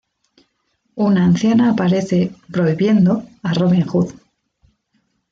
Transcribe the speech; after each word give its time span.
Una 0.95 1.25
anciana 1.25 1.69
aparece, 1.69 2.31
"prohibiendo" 2.51 3.21
a 3.43 3.53
Robin 3.53 3.85
Hood. 3.87 4.13